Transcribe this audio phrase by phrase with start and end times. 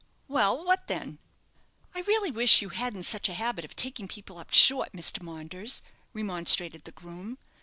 [0.27, 1.19] "Well, what then?"
[1.93, 5.21] "I really wish you hadn't such a habit of taking people up short, Mr.
[5.21, 7.37] Maunders," remonstrated the groom.